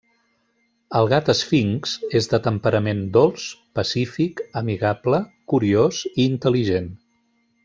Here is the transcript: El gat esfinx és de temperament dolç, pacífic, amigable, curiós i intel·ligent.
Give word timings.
El 0.99 1.09
gat 1.09 1.27
esfinx 1.33 1.91
és 2.21 2.29
de 2.31 2.39
temperament 2.47 3.03
dolç, 3.19 3.45
pacífic, 3.81 4.43
amigable, 4.63 5.21
curiós 5.55 6.03
i 6.15 6.19
intel·ligent. 6.29 6.91